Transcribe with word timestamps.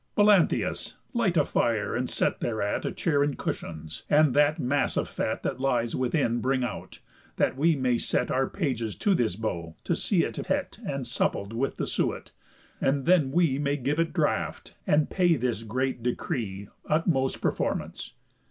Melanthius! 0.17 0.95
Light 1.13 1.37
a 1.37 1.45
fire, 1.45 1.95
and 1.95 2.09
set 2.09 2.39
thereat 2.39 2.85
A 2.85 2.91
chair 2.91 3.21
and 3.21 3.37
cushions, 3.37 4.01
and 4.09 4.33
that 4.33 4.57
mass 4.57 4.97
of 4.97 5.07
fat 5.07 5.43
That 5.43 5.59
lies 5.59 5.95
within 5.95 6.41
bring 6.41 6.63
out, 6.63 6.97
that 7.35 7.55
we 7.55 7.75
may 7.75 7.99
set 7.99 8.31
Our 8.31 8.49
pages 8.49 8.95
to 8.95 9.13
this 9.13 9.35
bow, 9.35 9.75
to 9.83 9.95
see 9.95 10.23
it 10.23 10.37
het 10.37 10.79
And 10.83 11.05
suppled 11.05 11.53
with 11.53 11.77
the 11.77 11.85
suet, 11.85 12.31
and 12.81 13.05
then 13.05 13.29
we 13.31 13.59
May 13.59 13.77
give 13.77 13.99
it 13.99 14.11
draught, 14.11 14.73
and 14.87 15.07
pay 15.07 15.35
this 15.35 15.61
great 15.61 16.01
decree 16.01 16.69
Utmost 16.87 17.39
performance." 17.39 18.13